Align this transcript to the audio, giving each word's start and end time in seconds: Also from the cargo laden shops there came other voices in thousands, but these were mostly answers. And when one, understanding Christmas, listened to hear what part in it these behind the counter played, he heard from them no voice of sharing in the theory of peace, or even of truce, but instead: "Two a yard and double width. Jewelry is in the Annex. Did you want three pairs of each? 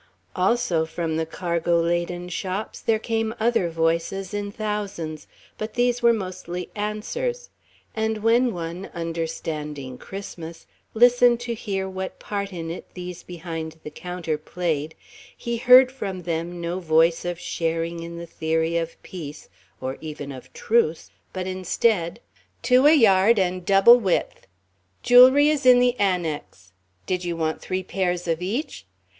Also 0.35 0.83
from 0.83 1.15
the 1.17 1.27
cargo 1.27 1.79
laden 1.79 2.27
shops 2.27 2.81
there 2.81 2.97
came 2.97 3.35
other 3.39 3.69
voices 3.69 4.33
in 4.33 4.51
thousands, 4.51 5.27
but 5.59 5.75
these 5.75 6.01
were 6.01 6.11
mostly 6.11 6.71
answers. 6.75 7.51
And 7.95 8.23
when 8.23 8.51
one, 8.51 8.89
understanding 8.95 9.99
Christmas, 9.99 10.65
listened 10.95 11.39
to 11.41 11.53
hear 11.53 11.87
what 11.87 12.17
part 12.17 12.51
in 12.51 12.71
it 12.71 12.87
these 12.95 13.21
behind 13.21 13.79
the 13.83 13.91
counter 13.91 14.39
played, 14.39 14.95
he 15.37 15.57
heard 15.57 15.91
from 15.91 16.23
them 16.23 16.59
no 16.59 16.79
voice 16.79 17.23
of 17.23 17.39
sharing 17.39 18.01
in 18.01 18.17
the 18.17 18.25
theory 18.25 18.77
of 18.77 18.99
peace, 19.03 19.49
or 19.79 19.99
even 20.01 20.31
of 20.31 20.51
truce, 20.51 21.11
but 21.31 21.45
instead: 21.45 22.19
"Two 22.63 22.87
a 22.87 22.93
yard 22.95 23.37
and 23.37 23.67
double 23.67 23.99
width. 23.99 24.47
Jewelry 25.03 25.49
is 25.49 25.63
in 25.63 25.77
the 25.77 25.95
Annex. 25.99 26.71
Did 27.05 27.23
you 27.23 27.37
want 27.37 27.61
three 27.61 27.83
pairs 27.83 28.27
of 28.27 28.41
each? 28.41 28.87